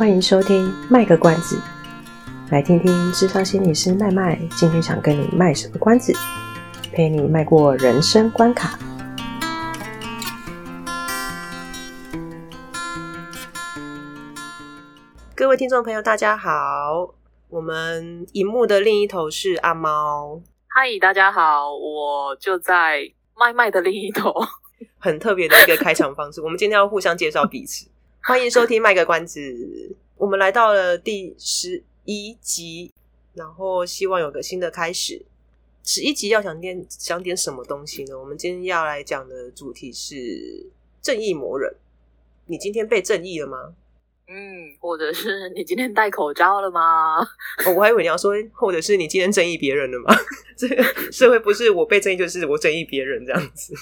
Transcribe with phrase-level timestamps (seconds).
[0.00, 1.60] 欢迎收听卖个关子，
[2.50, 6.10] 来听听智商心理师麦麦今天想跟你卖什么关子，
[6.90, 8.78] 陪你迈过人生关卡。
[15.34, 17.14] 各位听众朋友，大家好，
[17.50, 20.40] 我们荧幕的另一头是阿猫。
[20.68, 23.02] 嗨，大家好，我就在
[23.38, 24.32] 麦麦的另一头。
[24.96, 27.86] 很特别的一个开场方式，我们今天要互相介绍彼此。
[28.22, 29.40] 欢迎收听卖个关子，
[30.18, 32.92] 我们来到了第十一集，
[33.32, 35.24] 然后希望有个新的开始。
[35.82, 38.18] 十一集要想点想点什么东西呢？
[38.18, 40.66] 我们今天要来讲的主题是
[41.00, 41.74] 正义魔人。
[42.44, 43.74] 你今天被正义了吗？
[44.28, 47.20] 嗯，或者是你今天戴口罩了吗？
[47.64, 50.14] 哦，我还以为你要说，或者是你今天正义别人了吗？
[50.58, 53.74] 这个社会不是我被正义，就是我正义别人这样子。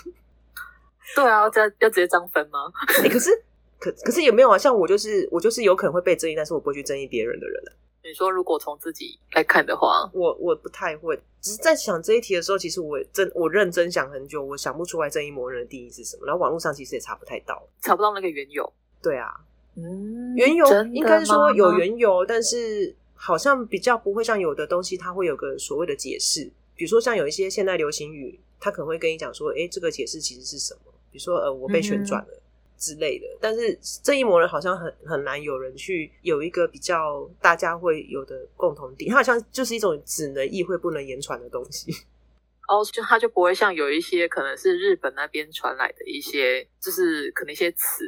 [1.17, 2.61] 对啊，这要直接这样分吗？
[3.03, 3.31] 欸，可是。
[3.79, 4.59] 可可是也没有啊？
[4.59, 7.73] 像我就是我就是有可能会被争议，但是我不会去争议别人的人啊。
[8.05, 11.19] 你说如果从自己来看的话，我我不太会。
[11.41, 16.27] 只是在想这一题的时候，其实我真我认真想很久，我想不出来争议某人的定义是什么。
[16.27, 18.73] 然后网络上其实也查不太到，查不到那个缘由。
[19.03, 19.33] 对啊，
[19.77, 26.51] 嗯，缘由应该是说有缘由，但是好像比较不会像有的东西，它会有个所谓的解释。
[26.75, 30.93] 比如说像有一些现代流行语，它可能会跟你讲说，哎，这个解释其实是什么？
[31.13, 32.29] 比如说呃，我被旋转了。
[32.33, 32.41] 嗯
[32.79, 41.93] 之类的，但是正义魔人好像很很难有人去有一个比较大家会有的共同点，它好像就是一种只能意会不能言传的东西。
[42.69, 48.05] 哦，就它就不会像有一些可能是日本那边传来的一些，就是可能一些词，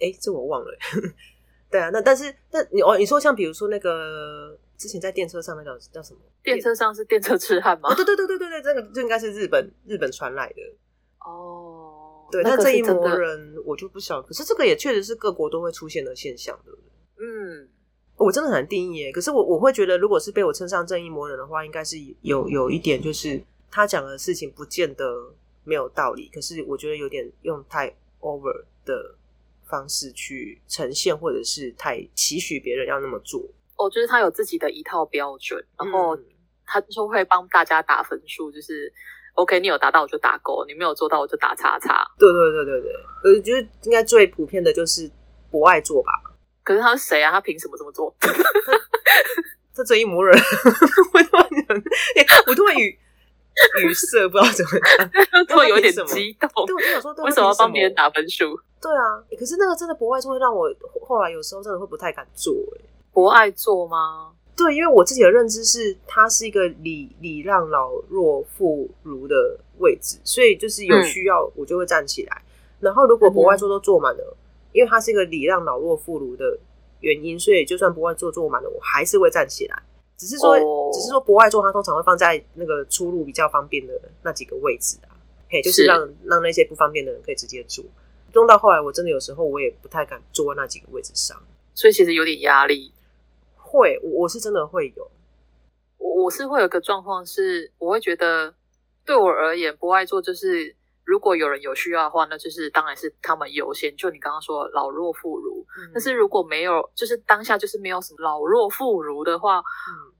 [0.00, 0.78] 哎，这我忘了。
[1.70, 6.20] 对啊，那但是那你哦，你说像比如说那个之前在电车上那个叫什么？
[6.42, 7.90] 电车上是电车痴汉吗？
[7.90, 10.62] 哦，对对对对对对，这个就应该是日本日本传来的。
[11.20, 11.67] 哦。
[12.30, 16.86] 对，那正义魔人我就不晓得，可是这个也确实是各国都会出现的现象，对不对？
[17.20, 17.68] 嗯，
[18.16, 19.12] 我真的很难定义耶。
[19.12, 27.88] 可是我我会觉得，如果是被我称上正义魔人的话，应该是有有一点，就是他讲的事情不见得没有道理，可是我觉得有点用太
[28.20, 29.14] over 的
[29.64, 33.40] 方式去呈现，或者是太期许别人要那么做。
[33.76, 36.18] 哦，就是他有自己的一套标准，然后
[36.66, 38.92] 他就会帮大家打分数，就是。
[39.38, 42.04] OK，你有达到我就打勾，你没有做到我就打叉叉。
[42.18, 45.08] 对对对对对，我觉得应该最普遍的就是
[45.48, 46.12] 不爱做吧。
[46.64, 47.30] 可是他是谁啊？
[47.30, 48.12] 他凭什么这么做？
[49.72, 50.36] 这正义魔人，
[51.14, 51.84] 我突然，
[52.48, 52.98] 我突然语
[53.84, 55.08] 语塞，不知道怎么讲，
[55.46, 56.66] 突然有点激动。
[56.66, 58.58] 对，我就想说，为什么要帮别人打分数？
[58.82, 60.68] 对啊，可是那个真的不爱做会让我
[61.06, 62.52] 后来有时候真的会不太敢做。
[62.76, 62.82] 哎，
[63.12, 64.32] 博爱做吗？
[64.58, 72.42] 对，因为我自己的认知是，它是一个礼礼让老弱妇孺的位置，所以就是有需要我就会站起来。
[72.44, 74.36] 嗯、然后如果博外座都坐满了，嗯、
[74.72, 76.58] 因为它是一个礼让老弱妇孺的
[76.98, 79.80] 原因，所以就算博外座坐满了，我还是会站起来。
[80.16, 83.92] 只是说，哦、只是说博爱座它通常会放在那个出入比较方便的
[84.24, 85.14] 那几个位置啊，
[85.48, 87.84] 嘿，就是让是让那些不方便的人可以直接坐。
[88.32, 91.40] 弄到后来，我真的有时候我也不太敢坐在那几个位置上，
[91.74, 92.90] 所以其实有点压力。
[93.68, 95.10] 会，我我是真的会有，
[95.98, 98.54] 我我是会有一个状况是，我会觉得
[99.04, 100.74] 对我而言，不爱做就是
[101.04, 103.94] 如果有人有需要的话，那就是当然是他们优先。
[103.96, 110.12] 就你刚刚说老弱妇孺，嗯、但是如果没有，就是当下就是没有什么老弱妇孺的话，嗯，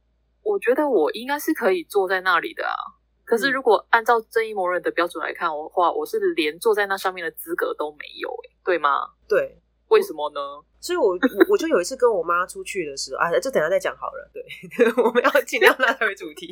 [0.42, 2.76] 我觉得我应该是可以坐在那里的啊。
[3.24, 9.10] 可是如果按照正义魔人的标准来看的话，我是连坐在那上面的资格都没有，欸，对吗？
[9.28, 9.60] 对。
[9.88, 10.40] 为什么呢？
[10.80, 14.30] 所以我，我我就有一次跟我妈出去的时候，啊，这等下再讲好了。
[14.32, 14.42] 对，
[15.02, 16.48] 我们要尽量拉它为主题。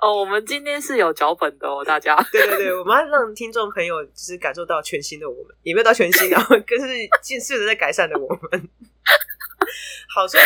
[0.00, 2.16] 哦，我们今天是有脚本的哦，大家。
[2.30, 6.86] 对对对，我们要让听众朋友就是感受到全新的我们，也没有到全新，然后更是
[7.22, 8.68] 尽试着在改善的我们。
[10.14, 10.44] 好，所以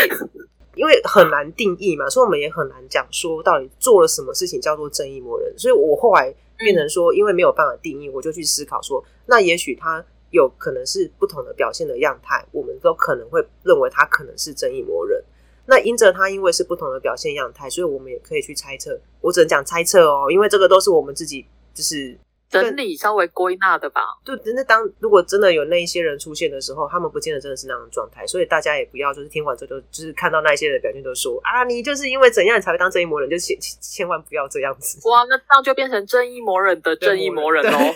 [0.75, 5.53] 因为很难定义嘛，所以我们也很难讲说到底做了什么事情叫做正义魔人。
[5.59, 10.05] 所以我后来变成说，因为没有办法定义，我就去思考说，那也许他。
[10.31, 15.23] 有可能是不同的表现的样态，我们都可能会认为他可能是正义魔人。
[15.67, 18.99] 那因着他因为是不同的表现样态，所以我们也可以去猜测。
[19.21, 22.19] 我只能讲猜测哦，因为这个都是我们自己就是。
[22.51, 24.03] 整理稍微归纳的吧。
[24.25, 34.99] 对，真的当如果真的有那一些人出现的时候，他们不见得真的是那样的状态，所以大家也不要就是听完之后就就是看到那一些人的表现都说啊，你就是因为怎样你才会当正义魔人，就千千万不要这样子。
[35.09, 37.79] 哇，那这样就变成正义魔人的正义魔人哦。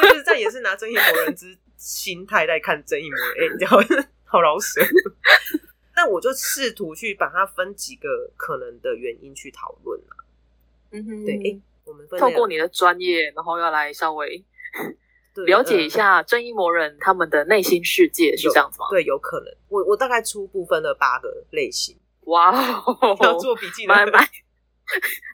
[0.00, 3.80] 就是这也是拿正义魔人之心态在看正义魔人，你知道
[4.26, 4.82] 好饶舌。
[5.96, 9.98] 但我就试图去把它分几个可能的原因去讨论
[10.90, 11.60] 嗯哼，对，哎、欸。
[11.84, 14.44] 我们透过你的专业，然后要来稍微
[15.46, 18.88] 了解一下正义魔人他们的内心世界是这样子吗？
[18.90, 19.46] 对，有可能。
[19.68, 21.96] 我我大概初步分了八个类型。
[22.24, 22.52] 哇，
[23.22, 24.22] 要做笔记，慢慢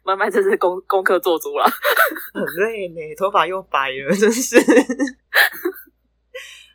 [0.05, 1.65] 慢慢，这是功功课做足了，
[2.33, 4.57] 很累呢，头发又白了，真是。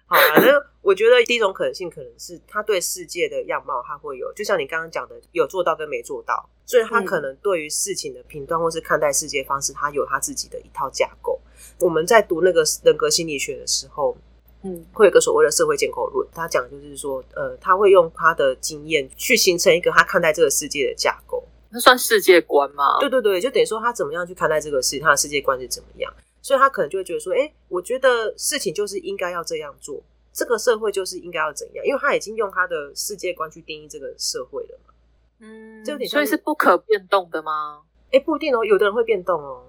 [0.10, 11.40] 好啊，那我觉得第一种可能性可能是他对世界的样貌，他会有，就像你刚刚讲的，有做到跟没做到，所以他可能对于事情的评断或是看待世界方式，他有他自己的一套架构。
[11.80, 14.18] 我们在读那个人格心理学的时候，
[14.64, 22.98] 嗯，会有个所谓的社会建构论，他讲的就是说，呃，他会用他的经验去形成一个他看待这个世界的架构，那算世界观吗？
[23.00, 26.12] 对对对，就等于说他怎么样去看待这个事，他的世界观是怎么样。
[26.42, 30.02] 所以他可能就会觉得说，哎，我觉得事情就是应该要这样做，
[30.32, 34.94] 这个社会就是应该要怎样，因为他已经用他的世界观去定义这个社会了嘛。
[35.40, 37.82] 嗯，这有点，所以是不可变动的吗？
[38.12, 39.66] 哎，不一定哦，有的人会变动哦。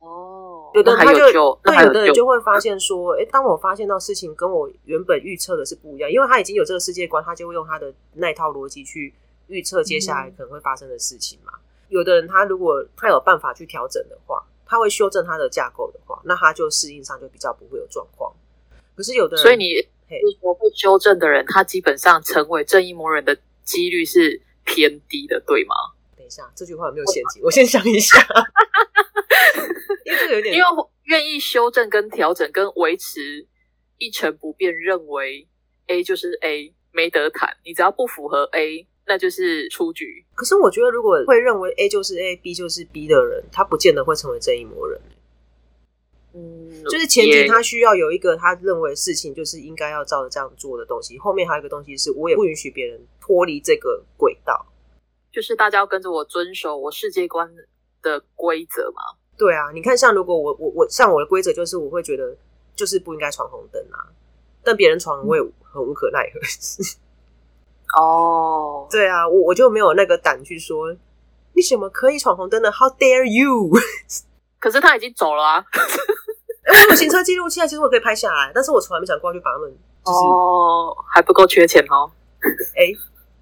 [0.00, 1.18] 哦，有的人他就
[1.62, 9.14] 对，有的人就会发现说，哎，当我发现到事情跟我原本预测的是不一样，因为他已经有这个世界观，他就会用他的那一套逻辑去
[9.46, 11.52] 预测接下来可能会发生的事情嘛。
[11.54, 14.44] 嗯、有的人他如果他有办法去调整的话。
[14.66, 18.34] 他会修正它的架构的话，那它就适应上就比较不会有状况。
[18.96, 25.74] 可是有的人，所以你就是说会修正的人，他基本上成为正义魔人的几率是偏低的，对吗？
[26.16, 27.42] 等一下，这句话有没有陷阱？
[27.42, 28.18] 我先想一下，
[30.04, 30.66] 因为这个有点，因为
[31.04, 33.46] 愿意修正跟调整跟维持
[33.98, 35.48] 一成不变，认为
[35.88, 37.56] A 就是 A，没得谈。
[37.64, 38.86] 你只要不符合 A。
[39.06, 40.24] 那就是出局。
[40.34, 45.00] 可是我觉得，如果会认为 A 就是 A，B 就是 B 的人，他不见得会成为正义魔人。
[46.36, 51.16] 嗯，就是前提他需要有一个他认为事情就是应该要照着这样做的东西。
[51.18, 54.66] 后面还有一个东西是，我也不允许别人脱离这个轨道，
[55.30, 57.48] 就是大家要跟着我遵守我世界观
[58.02, 59.02] 的规则嘛。
[59.38, 62.36] 对啊，你看，像如果我我我像我的规则就是，我会觉得
[62.74, 64.10] 就是不应该闯红灯啊，
[64.64, 66.40] 但别人闯，我也很无可奈何。
[67.96, 68.90] 嗯哦，oh.
[68.90, 70.92] 对啊，我我就没有那个胆去说，
[71.54, 73.70] 你怎么可以闯红灯呢？How dare you！
[74.58, 75.64] 可是他已经走了啊。
[76.64, 82.10] 哎我有行车记录器啊，其实我可以拍下来，但是我从来没想过去把他们，就是哦，oh, 还不够缺钱哦。
[82.74, 82.90] 哎，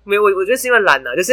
[0.02, 1.32] 没有，我我觉得是因为懒啊，就是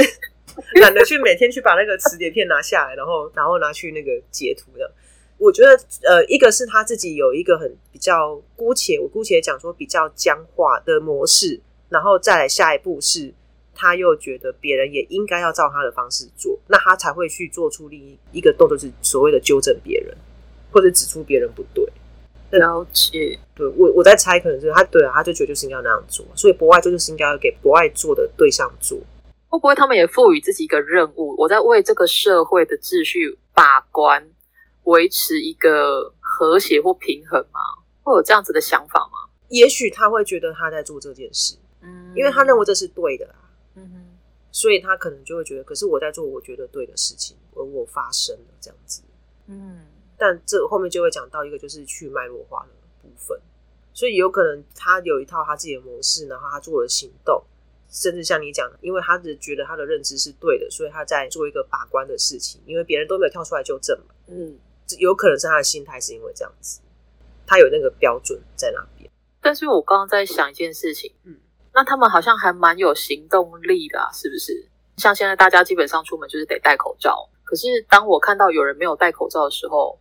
[0.80, 4.92] 懒得去每天去把那个磁碟片拿下来，然后然后拿去那个截图的。
[5.40, 5.70] 我觉得
[6.08, 11.60] 呃，一个是他自己有一个很比较姑且，我姑且讲说比较僵化的模式。
[11.90, 13.34] 然后再来下一步是，
[13.76, 20.16] 他又觉得别人也应该要照他的方式做，那他才会去做出另一个动作，是所谓的纠正别人，
[20.72, 21.86] 或者指出别人不对。
[22.52, 28.98] 了解，对，我我在猜，可能是他对啊，他就觉得就是应该要那样做，所以博爱做就是应该要给博爱做的对象做。
[29.50, 31.36] 会不会他们也赋予自己一个任务？
[31.38, 34.28] 我在为这个社会的秩序把关，
[34.84, 37.60] 维持一个和谐或平衡吗？
[38.04, 39.30] 会有这样子的想法吗？
[39.50, 41.56] 也许他会觉得他在做这件事。
[42.10, 43.36] 嗯，因为他认为这是对的啦，
[43.76, 44.18] 嗯哼，
[44.52, 49.02] 所以他可能就会觉得，可是我在做我觉得对的事情，而我发生了这样子，
[49.48, 49.86] 嗯，
[50.18, 52.70] 但这后面就会讲到一个就是去脉络化的
[53.02, 53.40] 部分，
[53.94, 57.44] 所以有可能他有一套他自己的模式，然后他做了行动，
[57.90, 64.58] 甚至像你讲的，因为他只觉得他的认知是对的，所以他在做一个把关的事情，因为别人都没有跳出来纠正嘛，嗯，
[64.98, 66.80] 有可能是他的心态是因为这样子，
[67.46, 69.10] 他有那个标准在那边，
[69.42, 71.40] 但是我刚刚在想一件事情，嗯。
[71.80, 74.68] 那他们好像还蛮有行动力的啊，是不是？
[74.98, 79.98] 像现在大家基本上出门就是得戴口罩，可是当我看到有人没有戴口罩的时候，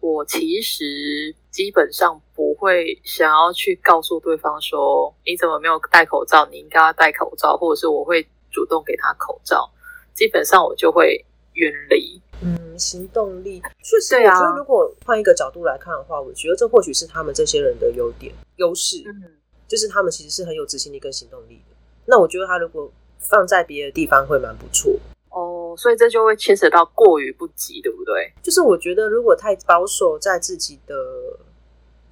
[0.00, 9.70] 我其实基本上不会想要去告诉对方说，你怎么没有戴口罩，你应该要戴口罩，或者是我会主动给他口罩，
[10.12, 12.20] 基本上我就会远离。
[12.42, 18.98] 嗯，行动力确实，我觉得如果换一个角度来看的话，我觉得这或许是他们这些人的优点、优势。
[19.06, 19.38] 嗯。
[19.66, 21.76] 就是他们其实是很有执行力跟行动力的。
[22.06, 24.98] 那我觉得他如果放在别的地方会蛮不错
[25.30, 25.74] 哦。
[25.76, 28.32] 所以这就会牵扯到过于不及，对不对？
[28.42, 30.94] 就是我觉得如果太保守在自己的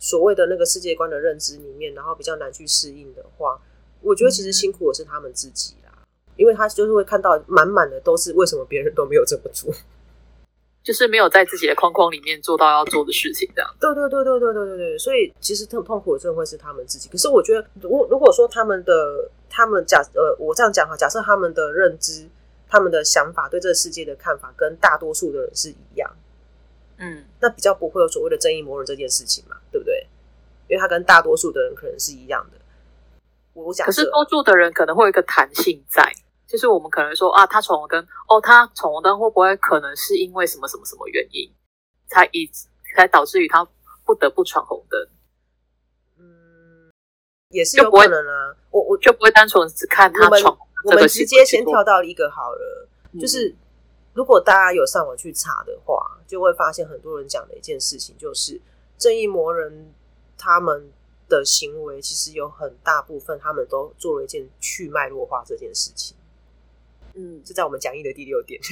[0.01, 3.61] 所谓的那个世界观的认知里面，然后比较难去适应的话，
[4.01, 5.93] 我觉得其实辛苦的是他们自己啦。
[5.97, 6.07] 嗯、
[6.37, 9.73] 因为他就是会看到满满的都是为什么别人都没有这么做。
[10.83, 13.75] 就是没有在自己的框框里面做到要做的事情，这样。
[13.79, 17.09] 对对对对对对对对，所以其实痛痛苦的真的会是他们自己。
[17.09, 22.29] 可是我觉得，如果如果说他们的他们假呃，我这样讲哈，假设他们的认知、
[22.69, 26.11] 他们的想法、对这个世界的看法跟大多数的人是一样，
[26.99, 30.07] 嗯，那比较不会有所谓的正义魔人这件事情嘛，对不对？
[30.69, 32.59] 因为他跟大多数的人可能是一样的。
[33.53, 36.11] 我假设，可是多数的人可能会有一个弹性在。
[36.53, 41.51] 就是我们可能说啊，他闯红灯哦，他闯红灯会不会可能是因为什么什么什么原因，
[42.09, 42.47] 才以
[42.95, 43.67] 才导致于他
[44.05, 45.01] 不得不闯红灯？
[46.19, 46.93] 嗯
[47.49, 48.55] 也是有可能啊。
[48.71, 50.55] 我我就不会单纯只看他闯。
[50.85, 53.57] 我们直接先跳到一个好了，嗯、就是
[54.13, 58.61] 如果大家有上网去查的话，就会发现很多人讲的一件事情，就是
[58.99, 59.95] 正义魔人
[60.37, 60.93] 他们
[61.31, 66.15] 的行为其实有很大部分，他们都做了一件去脉络化这件事情。
[67.15, 68.61] 嗯，是在我们讲义的第六点。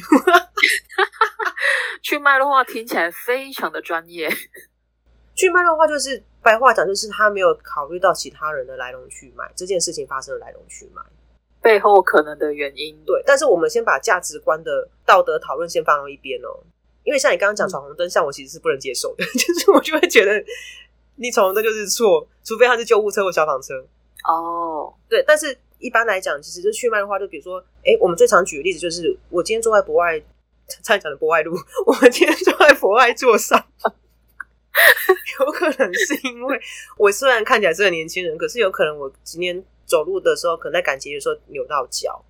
[2.02, 4.28] 去脉络化听起来非常的专业。
[5.34, 11.02] 去脉络化就是白话讲，就是他没有考虑到其他人的来龙去脉，这件事情发生的来龙去脉。
[11.62, 16.48] 背后可能的原因，对，但是我们先把价值观的道德讨论先放到一边哦，
[17.04, 20.42] 因为像你刚刚讲闯红灯，像我其实是不能接受的， 就是我就会觉得
[21.16, 23.74] 你闯红灯就是错，除非他是救护车或消防车
[24.24, 30.20] 哦，对，但是一般来讲，其实就去脉的话，就比如说，哎，我们最常举的例子就是，我今天坐在博爱，
[30.82, 31.56] 差点讲的博爱路，
[31.86, 33.58] 我们今天坐在博爱座上，
[35.40, 36.60] 有可能是因为
[36.96, 39.64] 我虽然看起来是个年轻人，可是有可能我今天。
[39.90, 42.24] 走路的时候，可能在赶捷运的时候扭到脚，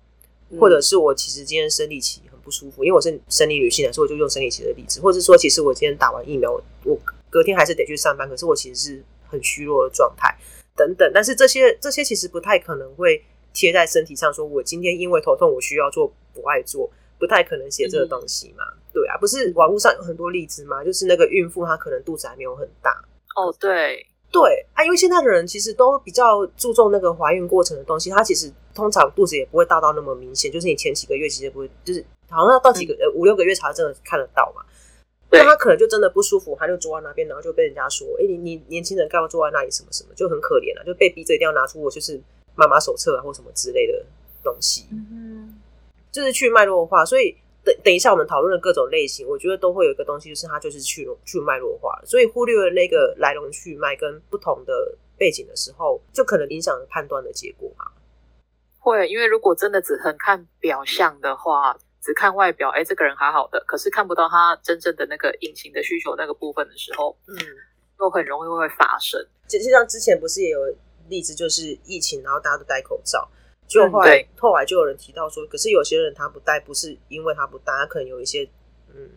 [0.59, 10.35] 或者是我其实今天生理期很不舒服，因为我是生理女性来说，我就用生理期的例子，或者是说，其实我今天打完疫苗，我隔天还是得去上班，可是我其实是很虚弱的状态
[10.75, 11.11] 等等。
[11.13, 16.89] 但是这些这些其实不太可能会贴在身体上，说我今天因为头痛，我需要做不爱做，
[17.19, 18.63] 不太可能写这个东西嘛？
[18.71, 20.83] 嗯、对啊，不是网络上有很多例子嘛？
[20.83, 22.91] 就是那个孕妇她可能肚子还没有很大
[23.35, 24.05] 哦，对。
[24.31, 34.63] 对啊，因为现在的人其实都比较注重那个怀孕过程的东西，她其实通常肚子也不会大到那么明显，就是你前几个月其实不会，就是好像要到几个、嗯、呃五六个月才真的看得到嘛。
[35.33, 39.71] 那他可能就真的不舒服，他就坐在那边，然后就被人家说：“哎，你你年轻人干嘛坐在那里？
[39.71, 42.21] 什么什么，就很可怜啊，就被逼着一定要拿出我就是
[42.55, 44.05] 妈妈手册啊或什么之类的
[44.43, 45.59] 东西。”嗯，
[46.11, 47.35] 就是去脉络化，所以。
[47.63, 57.85] 等等一下，我们讨论的各种类型，我觉得都会有一个东西，就是它就是去去脉络化，所以忽略了那个来龙去脉跟不同的背景的时候，就可能影响了判断的结果嘛。
[58.79, 67.37] 会，因为如果真的只很看表象的话，只看外表，哎，这个人还好的，可是看不到他真正的那个隐形的需求那个部分的时候，嗯，
[67.99, 69.23] 就很容易会发生。
[69.47, 70.59] 实际上之前不是也有
[71.11, 73.29] 例子，就是疫情，然后大家都戴口罩。
[73.67, 78.49] 就后来，后来就有人提到说，可是有些人他不戴，不是因为他不戴，他可能有一些，
[78.93, 79.11] 嗯，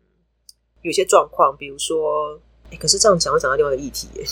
[0.82, 2.38] 有些状况，比如说，
[2.70, 4.24] 哎，可是这样讲会讲到另外一个议题耶。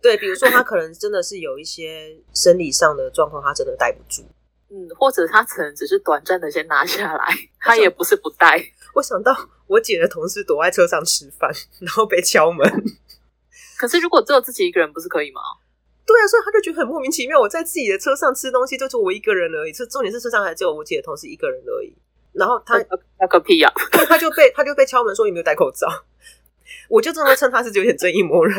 [0.00, 4.22] 对，比如说他可能真的是有一些生理上的状况，他真的戴不住，
[4.70, 7.26] 嗯，或者他可能只是短暂的先拿下来，
[7.60, 8.64] 他也不是不戴。
[8.94, 9.32] 我想到
[9.66, 12.64] 我姐的同事躲在车上吃饭，然后被敲门。
[13.76, 15.40] 可是如果只有自己一个人，不是可以吗？
[16.08, 17.38] 对啊，所以他就觉得很莫名其妙。
[17.38, 19.72] 我在自己的车上吃东西，就只有我一个人而已。
[19.74, 21.94] 是重点是车上还只有我姐的同事一个人而已。
[22.32, 22.82] 然后他
[23.20, 23.76] 那个屁呀、啊，
[24.08, 25.86] 他就被他就被敲门说你没有戴口罩。
[26.88, 28.56] 我就真的会称他是有点正义魔人。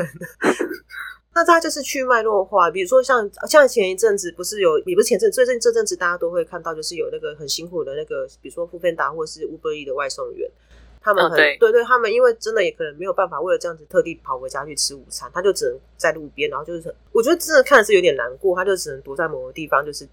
[1.33, 10.47] 那他就是去脉络化，比如说像像前一阵子不是有，也不是前阵，最近这阵子大家都会看到，就是有那个很辛苦的那个，比如说 foodpanda 或是 Uber Eats 的外送员。
[11.01, 20.07] 他们很、哦、对，对对，他们因为真的也可能没有办法为了这样子特地跑回家去吃午餐，他就只能在路边，然后就是我觉得真的看的是有点难过，他就只能躲在某个地方，就是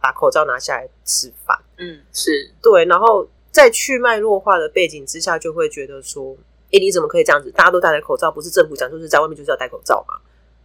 [0.00, 1.58] 把口罩拿下来吃饭。
[1.78, 6.36] 嗯，是对，然后在去脉络化的背景之下，就会觉得说，
[6.72, 7.50] 哎，你怎么可以这样子？
[7.50, 10.14] 大家都戴着口罩，不是政府讲就是在外面就是要戴口罩嘛？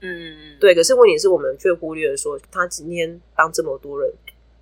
[0.02, 0.76] 嗯，对。
[0.76, 4.14] 可是问题是我们却忽略了说，他今天帮这么多人。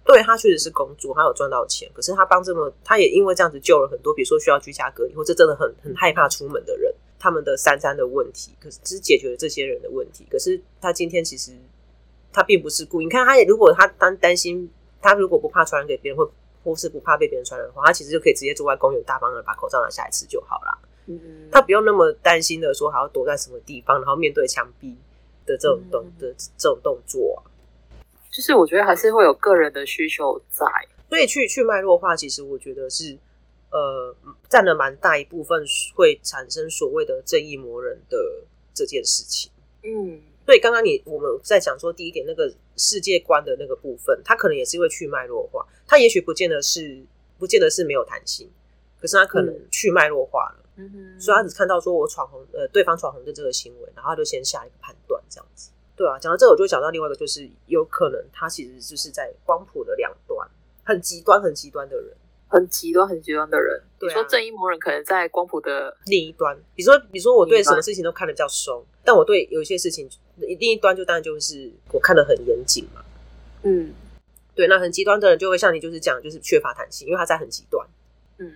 [0.05, 10.27] 对，他确实是工作，他有赚到钱，可是他帮这么，他也因为这样子救了很多，比如说需要居家隔离或者真的很很害怕出门的人，他们的三三的问题，可是只是解决了这些人的问题。
[10.29, 11.53] 可是他今天其实
[12.33, 14.69] 他并不是故意，你看他也如果他担担心，
[15.01, 16.29] 他如果不怕传染给别人，或
[16.63, 20.77] 或是不怕被别人传染的话，他其实就可以直接坐在公园大方的把口罩拿下来吃就好了。
[21.05, 21.19] 嗯，
[21.50, 24.98] 他不用那么担心的说还要躲在什么地方，然后面对墙壁
[25.45, 27.52] 的这种动的这种动作啊。
[28.33, 30.65] 就是我觉得还是会有个人的需求在，
[31.07, 33.15] 所以去去脉络化，其实我觉得是
[33.69, 34.15] 呃
[34.49, 35.63] 占了蛮大一部分，
[35.93, 38.17] 会产生所谓的正义魔人的
[38.73, 39.51] 这件事情。
[39.83, 47.05] 嗯，所以刚刚你我们在讲说第一点那个世界观的那个部分，它可能也是会去脉络化，它也许不见得是
[47.37, 48.49] 不见得是没有弹性，
[48.99, 50.65] 可是它可能去脉络化了。
[50.77, 55.69] 嗯哼，所以他只看到说我闯红呃对方闯红灯这个行为，然后他就先下一个判断这样子。
[55.95, 60.50] 对啊，讲到这个，我就想到另外一个，就是有可能他其实就是在光谱的两端，
[60.83, 62.12] 很极端、很极端的人，
[62.47, 63.81] 很极端、很极端的人。
[64.00, 73.05] 对说正义魔人可能在光谱的另一端，比如说，比如说我对什么事情都看得比较松，但我对有一些事情另一端就当然就是我看得很严谨嘛。
[73.62, 73.93] 嗯，
[74.55, 77.88] 对，那很极端的人就会像你就是讲，就是缺乏弹性，因为他在很极端。
[78.39, 78.51] 嗯，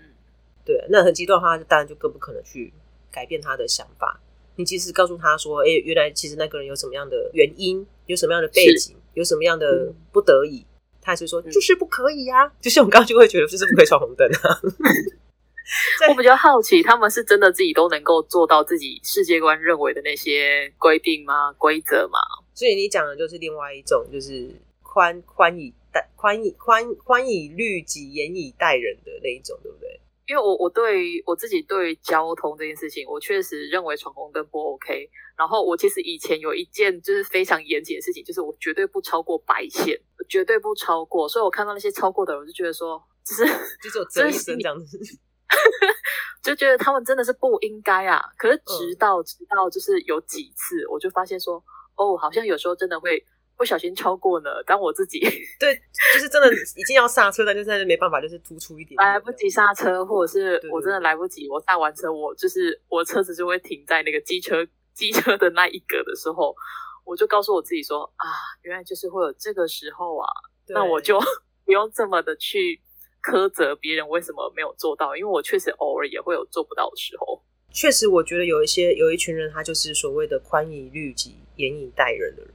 [0.66, 2.74] 对，那很极端的话，当然就更不可能去
[3.12, 4.20] 改变他的想法。
[4.58, 10.66] 你及时告诉他说，哎、欸，原来其实那个人有什么样的原因，有什么样的背景，有什么样的不得已，嗯、
[11.02, 12.52] 他还是说就是不可以呀、啊。
[12.60, 14.60] 就是我们刚刚就会觉得就是不可以闯红灯啊。
[16.10, 21.52] 我比较好奇，他们是真的自己都能够做到自己世界观认为的那些规定吗？
[21.54, 22.18] 规则吗？
[22.54, 24.50] 所以你讲的就是另外一种，就是
[24.82, 30.00] 宽宽以待宽以宽宽以律己，严以待人的那一种，对不对？
[30.28, 35.10] 因为我我对我自己对交通这件事情，我确实认为闯红灯不 OK。
[35.38, 41.30] 然后我其实以前有一件就是非常严谨的事情，就是我绝对不超过白线，绝对不超过。
[41.30, 43.46] 所以我看到那些超过的人，我就觉得说，就是
[43.82, 45.00] 就是有争议声这样子。
[46.44, 48.22] 就觉得他们真的是不应该啊！
[48.38, 51.62] 可是直到、嗯、直到就是有几次，我就发现说，
[51.96, 53.24] 哦，好像有时候真的会
[53.58, 54.50] 不小心超过呢。
[54.66, 55.20] 当我自己
[55.60, 55.76] 对，
[56.14, 66.56] 就是真的已经要刹车，但就是没办法，就是突出一点，来不及刹车，或者是我真的来不及，我刹完车，我就是我车子就会停在那个机车机车的那一格的时候，
[67.04, 68.26] 我就告诉我自己说啊，
[68.62, 70.28] 原来就是会有这个时候啊，
[70.68, 71.20] 那我就
[71.66, 72.82] 不用这么的去。
[73.20, 77.44] 苛责别人为什么没有做到，因为我确实偶尔也会有做不到的时候。
[77.74, 82.54] 确实，我觉得有一些有一群人，他就是所谓的宽以律己、严以待人的人，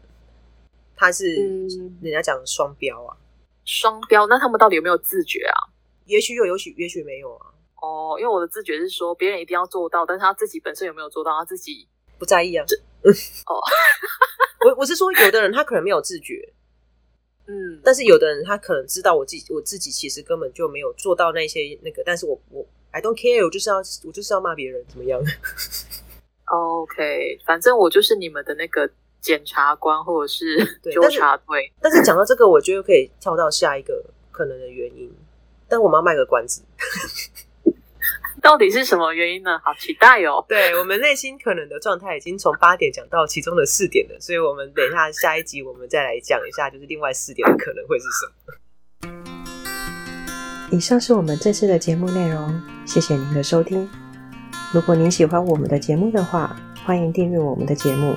[0.96, 1.34] 他是
[2.00, 3.16] 人家讲的双标啊，
[3.64, 4.26] 双标。
[4.26, 5.70] 那他们到底有没有自觉啊？
[6.06, 7.46] 也许有，也许也许没有啊。
[7.80, 12.64] 哦，因为我的自觉是说，别人一定要做到，但是他自己本身有没有做到，他自己不在意啊。
[13.46, 13.58] 哦，
[14.66, 16.52] 我我是说，有的人他可能没有自觉。
[17.46, 25.20] 嗯，但是有的人他可能知道我自己，我自己其实根本就没有做到那些那个，但是我我 I don't care，我就是要我就是要骂别人怎么样？
[26.46, 28.88] OK，反正我就是你们的那个
[29.22, 30.58] 检察官或者是
[30.92, 31.72] 纠察队。
[31.80, 35.10] 但是讲到这个，我觉得可以跳到下一个可能的原因，
[35.66, 36.62] 但我们要卖个关子。
[38.42, 39.60] 到底是什么原因呢？
[39.62, 40.44] 好期待哦！
[40.48, 48.32] 对，我们内心可能的状态已经从八点讲到其中的四点了，所以我们等一下下一集我们再来讲一下，就是另外四点的可能会是什么。
[50.72, 53.88] 以上是我们这次的节目内容，谢谢您的收听。
[54.74, 58.16] 如果您喜欢我们的节目的话，欢迎订阅我们的节目，